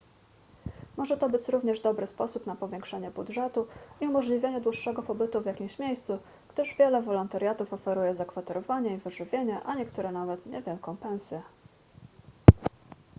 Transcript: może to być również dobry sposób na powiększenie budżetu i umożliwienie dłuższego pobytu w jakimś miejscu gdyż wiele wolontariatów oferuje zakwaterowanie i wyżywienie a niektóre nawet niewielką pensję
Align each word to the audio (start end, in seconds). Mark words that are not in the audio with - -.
może 0.97 1.17
to 1.17 1.29
być 1.29 1.47
również 1.47 1.79
dobry 1.79 2.07
sposób 2.07 2.45
na 2.47 2.55
powiększenie 2.55 3.11
budżetu 3.11 3.67
i 3.99 4.07
umożliwienie 4.07 4.61
dłuższego 4.61 5.03
pobytu 5.03 5.41
w 5.41 5.45
jakimś 5.45 5.79
miejscu 5.79 6.19
gdyż 6.53 6.75
wiele 6.79 7.01
wolontariatów 7.01 7.73
oferuje 7.73 8.15
zakwaterowanie 8.15 8.93
i 8.93 8.97
wyżywienie 8.97 9.63
a 9.63 9.75
niektóre 9.75 10.11
nawet 10.11 10.45
niewielką 10.45 10.97
pensję 10.97 11.41